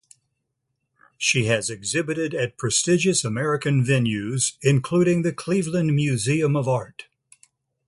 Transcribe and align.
She 1.15 1.45
has 1.45 1.69
exhibited 1.69 2.33
at 2.33 2.57
prestigious 2.57 3.23
American 3.23 3.83
venues, 3.85 4.53
including 4.63 5.21
the 5.21 5.31
Cleveland 5.31 5.93
Museum 5.95 6.55
of 6.55 6.67
Art. 6.67 7.03